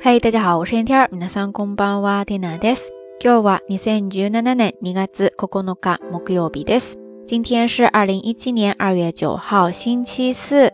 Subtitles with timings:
[0.00, 1.08] 嗨，大家好，我是天天儿。
[1.10, 2.92] 皆さんこんばんは、テナです。
[3.20, 6.98] 今日は二千十七年二月九日木曜日です。
[7.26, 10.72] 今天是二零一七年二月九号，星期四。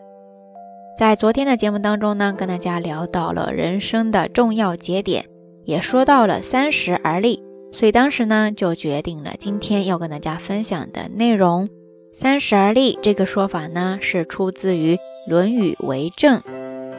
[0.97, 5.25] 在昨天的节目当中呢，跟大家聊到了人生的重要节点，
[5.63, 7.41] 也说到了三十而立，
[7.71, 11.67] 所以当时呢就决定了今天要跟大家分享的内容。
[12.13, 14.95] 三十而立这个说法呢，是出自于《
[15.29, 16.39] 论语为政》。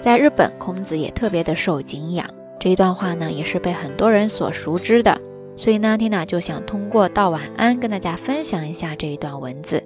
[0.02, 2.26] 在日本，孔子也特别的受敬仰。
[2.60, 5.20] 这一段话呢，也是被很多人所熟知的。
[5.56, 9.84] 所以呢，缇娜就想通过道晚安跟大家分享一下这一段文字，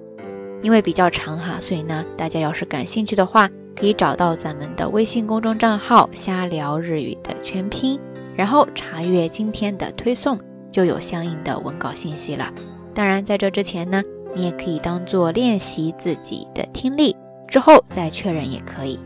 [0.61, 7.97] 因为比较长哈，所以呢，大家要是感兴趣的话，可以找到咱们的微信公众账号“瞎聊日语”的全拼，
[8.35, 10.37] 然后查阅今天的推送，
[10.71, 12.51] 就有相应的文稿信息了。
[12.93, 14.03] 当然，在这之前呢，
[14.35, 17.15] 你也可以当做练习自己的听力，
[17.47, 18.99] 之后再确认也可以。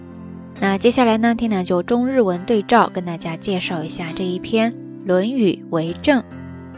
[0.61, 4.73] 那接下来呢，缇娜就中日文对照跟大家介绍一下这一篇《
[5.07, 6.21] 论语为政》。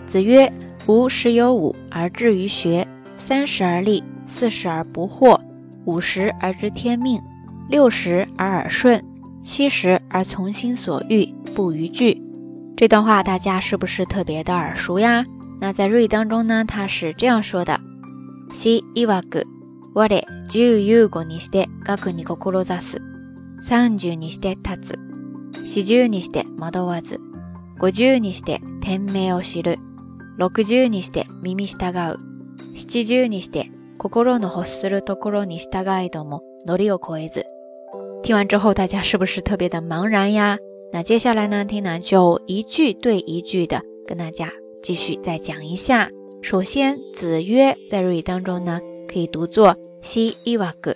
[0.06, 5.40] 子曰：“吾十有五而志于学，三十而立，四十而不惑，
[5.84, 7.20] 五十而知天命，
[7.68, 9.02] 六十而耳顺，
[9.42, 12.22] 七十而从心所欲，不逾矩。”
[12.76, 15.24] 这段话大家是不是特别的耳熟呀？
[15.60, 19.44] 那在日语当中呢，它是这样说的：“西伊瓦格，
[19.94, 23.00] 我的十有五にして学に志す。”
[23.61, 24.99] 三十にして立つ。
[25.65, 27.19] 四十にして惑わず。
[27.79, 29.77] 五十にして天命を知る。
[30.37, 32.17] 六十にして耳従う。
[32.75, 37.45] 七十にして心の欲するところに従いども、ノリを超えず。
[38.23, 40.57] 听完之后，大家是不是特别的茫然呀？
[40.91, 46.09] 那接下来呢，听呢就一句对一句的跟大家继续再讲一下。
[46.41, 48.79] 首先，子曰在日语当中呢，
[49.11, 50.95] 可以读作西伊瓦格。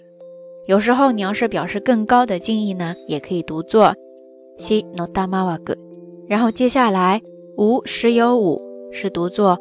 [0.66, 3.94] 有时候你要是表示更高的敬意呢，也可以读作
[4.58, 5.76] 西诺达马瓦格。
[6.26, 7.22] 然后接下来
[7.56, 9.58] 五十有五是读作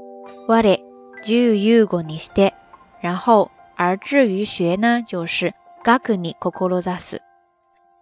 [0.47, 0.81] 瓦列
[1.21, 2.51] 九有五尼斯的。
[3.01, 5.53] 然后而至于学呢，就是
[5.83, 7.19] 嘎克尼ココロザス。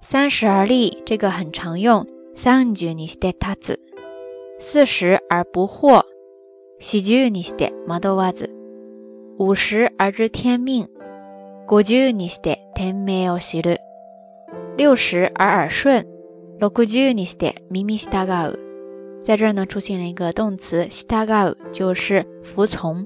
[0.02, 3.80] 三十而立这个很常用，三十尼斯的塔子。
[4.60, 6.04] 四十而不惑，
[6.80, 8.50] 四十尼斯的马多瓦子。
[9.38, 10.88] 五十而知天命。
[11.68, 13.80] 五十にして天命を知る。
[14.78, 16.08] 六十而耳顺。
[16.60, 18.60] 六十にして耳従う。
[19.24, 23.06] 在这儿呢，出现了一个动词従う，就是服从。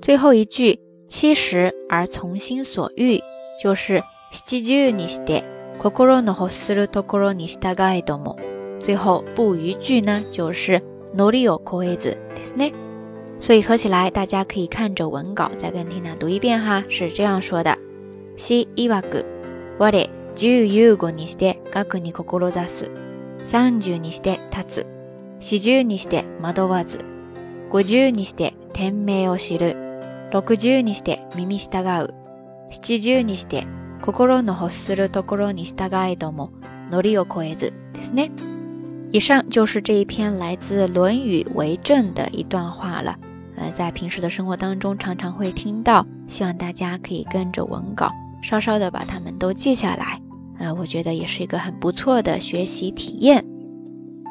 [0.00, 3.20] 最后一句七十而从心所欲，
[3.62, 5.44] 就是七十にして
[5.78, 8.36] 心の欲するところに従いども。
[8.80, 10.82] 最后不逾矩呢，就是
[11.14, 12.72] ノリを超えずですね。
[13.40, 17.76] 所以合起来，大家可以看着文稿再跟缇娜读一遍哈，是这样说的：
[18.36, 19.24] 西伊瓦格，
[19.78, 22.90] 我的十有五にして学に志す。
[23.44, 24.86] 三十にして立つ。
[25.40, 27.04] 四十にして惑わず。
[27.70, 29.76] 五十にして天命を知る。
[30.32, 32.14] 六十にして耳従う。
[32.70, 33.66] 七十にして
[34.00, 36.50] 心の欲するところに従いども、
[36.90, 38.30] ノリを超えずですね。
[39.12, 43.16] 以上就是这一篇来自《论语为政》的一段话了。
[43.59, 48.09] 呃，在平时的生活当中，常常会听到，希望大家可以跟着文稿，
[48.41, 50.21] 稍稍的把它们都记下来。
[50.57, 53.45] 呃，我觉得也是一个很不错的学习体验。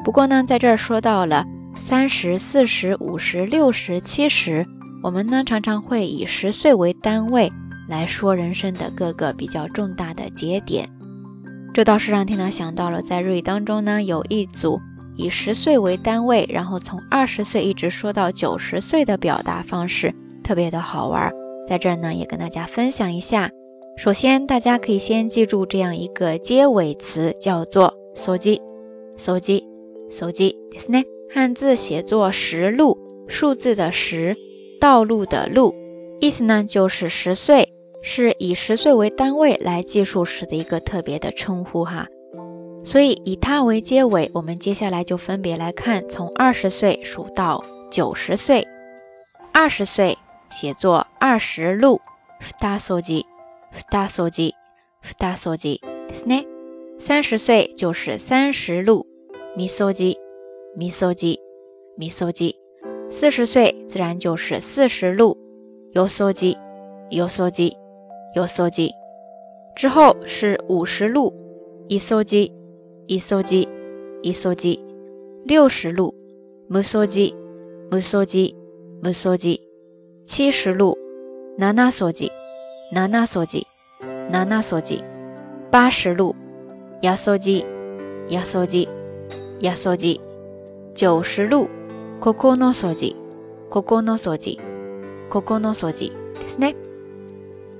[0.03, 1.45] 不过呢，在这儿说到了
[1.75, 4.65] 三十四十五十六十七十，
[5.03, 7.51] 我们呢常常会以十岁为单位
[7.87, 10.89] 来说人生的各个比较重大的节点。
[11.71, 14.81] 这倒是让缇娜想到了，在日语当中呢，有一组。
[15.18, 21.32] 以十岁为单位，然后从二十岁一直说到九十岁的表达方式，特别的好玩。
[21.68, 23.50] 在这儿呢，也跟大家分享一下。
[23.96, 28.60] 首先，大家可以先记住这样一个结尾词，叫做“手机”，
[29.16, 29.64] 手机，
[30.10, 31.04] 手机，ですね。
[31.32, 32.98] 汉字写作“十路”，
[33.28, 34.36] 数字的“十”，
[34.80, 35.72] 道路的“路”，
[36.20, 42.08] 意思呢就是十岁，是以十岁为单位来计数时的一个特别的称呼哈。
[42.88, 48.66] 所以以它为结尾，我们接下来就分别来看，从二十岁数到九十岁。
[49.52, 50.18] 二十岁
[50.50, 52.00] 写作二十路，
[52.40, 53.24] ふたそじ、
[53.72, 54.52] ふたそじ、
[55.00, 56.46] ふたそじですね。
[56.98, 59.06] 三十岁就是三十路，
[59.56, 60.16] みそじ、
[60.76, 61.38] みそじ、
[61.96, 62.56] みそじ。
[63.10, 65.36] 四十岁自然就是四十路，
[65.92, 66.58] よそじ、
[67.10, 67.76] よそじ、
[68.34, 68.90] よそじ。
[69.76, 71.32] 之后是五十路，
[71.88, 72.52] いそじ。
[73.08, 73.68] 一搜机，
[74.22, 74.80] 一搜机，
[75.44, 76.14] 六十路；
[76.68, 77.34] 木搜机，
[77.90, 78.56] 木搜机，
[79.02, 79.60] 木搜机，
[80.24, 80.96] 七十路；
[81.58, 82.30] ナナ搜机，
[82.92, 83.66] ナナ搜机，
[84.30, 85.02] ナナ搜机，
[85.70, 86.34] 八十路；
[87.02, 87.64] ヤ搜机，
[88.28, 88.88] ヤ搜机，
[89.60, 90.20] やそじ、
[90.94, 91.68] 九十路、
[92.20, 93.16] ここのそじ、
[93.70, 94.60] ここのそじ、
[95.30, 96.74] ここのそじですね。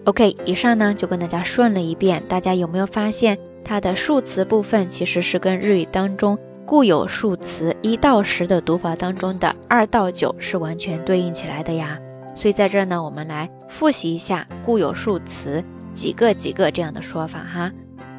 [0.04, 3.38] OK，以上呢就跟大家顺了一遍，大家有没有发现
[3.68, 11.98] 它的数词部分其实是跟日语当中固有数词一到十的读法当中的二到九是完全对应起来的呀？
[12.34, 17.72] 所以在这儿呢，我们来复习一下固有数词几个几个这样的说法哈。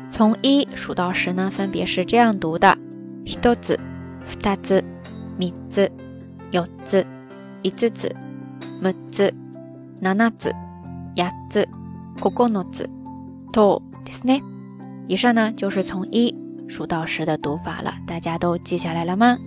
[0.09, 2.77] 从一数到十呢，分别是这样读的：
[3.23, 3.79] 一つ、
[4.25, 4.83] 二つ、
[5.37, 5.91] 三つ、
[6.51, 7.05] 四つ、
[7.63, 8.15] 五つ、
[8.81, 9.33] 六つ、
[10.01, 10.53] 七つ、
[11.15, 11.67] 八つ。
[12.21, 12.89] ここのつ
[13.51, 14.41] とですね。
[15.08, 16.34] 以上呢就是从一
[16.68, 19.38] 数到十的读法了，大家都记下来了吗？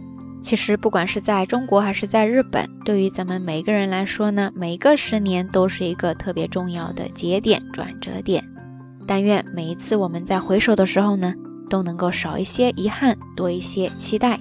[0.42, 8.44] 其实不管是在中国还是在日本，对于咱们每一个人来说呢，每个十年都是一个特别重要的节点、转折点。
[9.08, 11.34] 但愿每一次我们在回首的时候呢，
[11.70, 14.38] 都能够少一些遗憾，多一些期待。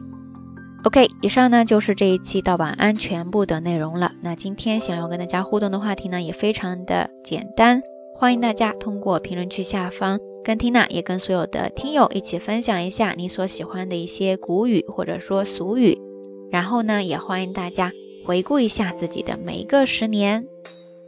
[0.83, 4.11] OK，以上呢就是这一期到晚安全部的内容了。
[4.23, 7.81] 那今天想要跟大家互动的话题呢，也非常的简单。
[8.17, 15.99] 欢迎大家通过评论区下方跟缇娜，也跟所有的听友一起分享一下你所喜欢的一些古语或者说俗语。
[16.51, 17.93] 然后呢，也欢迎大家
[18.27, 20.45] 回顾一下自己的每一个十年。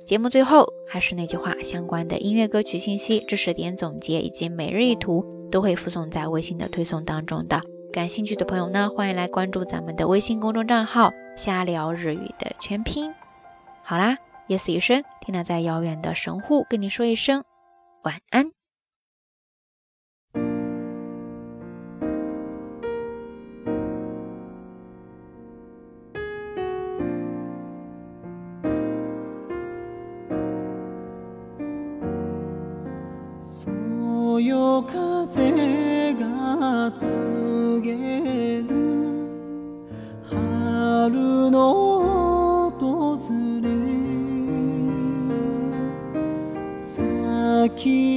[0.07, 7.61] 节目最后还是那句话，相关的音乐歌曲信息、知识点总结以及每日一图都会附送在微信的推送当中的。
[7.93, 13.13] 感兴趣的朋友呢，欢迎来关注咱们的微信公众账号“瞎聊日语”的全拼。
[13.83, 14.19] 好啦。
[14.47, 17.45] 夜色已深，听娜在遥远的神户跟你说一声
[18.03, 18.64] 晚安。
[34.47, 38.67] 夜風が告げる
[40.29, 43.17] 春の訪
[43.63, 43.71] れ。
[46.79, 48.14] 先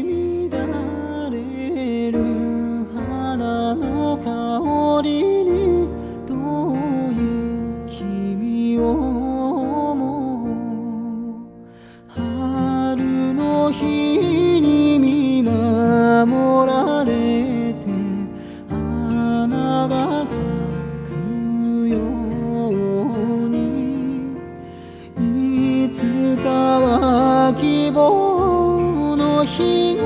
[29.46, 30.04] 日が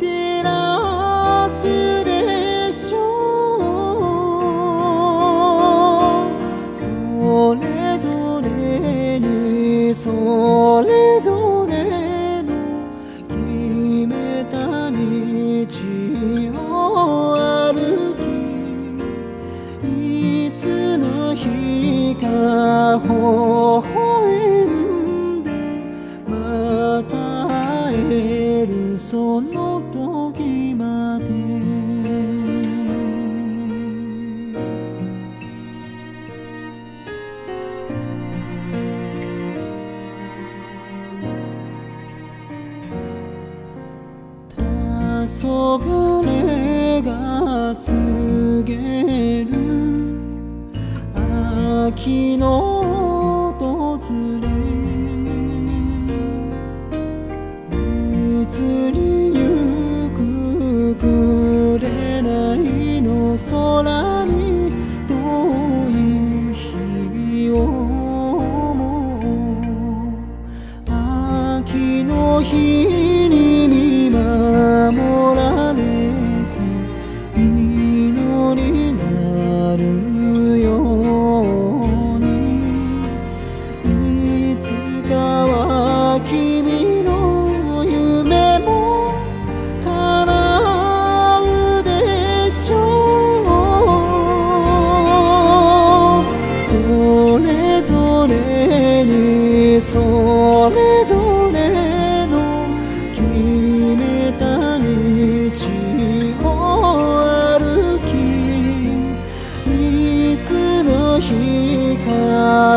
[0.00, 1.64] 照らす
[2.04, 2.98] でしょ
[6.72, 12.50] うそれぞれにそれぞれの
[13.28, 13.34] 決
[14.06, 14.96] めた道
[16.54, 17.36] を
[17.74, 17.74] 歩
[19.82, 22.26] きいつの日か
[47.02, 49.50] が告げる。
[51.88, 52.65] 秋の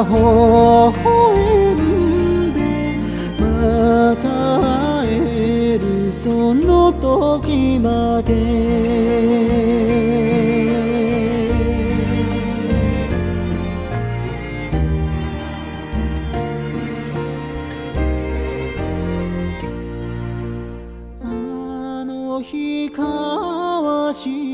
[0.03, 2.97] 微笑んで
[3.39, 4.27] また
[5.01, 8.29] 会えるその時まで。
[21.21, 24.48] あの日交わし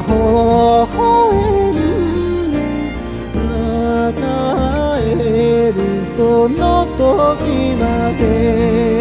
[0.00, 0.86] 微笑
[1.74, 2.58] む
[3.34, 4.22] また
[4.94, 8.97] 会えるその時まで